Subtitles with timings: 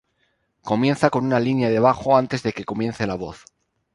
[0.63, 3.45] Comienza con una línea de bajo antes de que comience la voz.